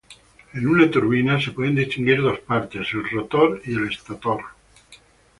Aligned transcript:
En 0.53 0.65
una 0.65 0.89
turbina 0.89 1.39
se 1.39 1.51
pueden 1.51 1.75
distinguir 1.75 2.23
dos 2.23 2.39
partes, 2.39 2.87
el 2.91 3.07
rotor 3.11 3.61
y 3.65 3.75
el 3.75 3.87
estátor. 3.87 4.41